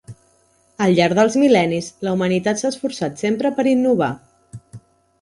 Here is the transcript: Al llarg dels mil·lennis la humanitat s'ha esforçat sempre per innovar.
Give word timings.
Al 0.85 0.93
llarg 0.99 1.17
dels 1.19 1.37
mil·lennis 1.43 1.91
la 2.09 2.15
humanitat 2.17 2.65
s'ha 2.65 2.73
esforçat 2.75 3.25
sempre 3.27 3.55
per 3.61 3.71
innovar. 3.77 4.13